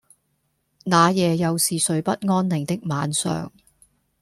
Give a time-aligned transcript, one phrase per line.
[0.83, 2.19] 那夜又是睡不安
[2.49, 3.51] 寧的晚上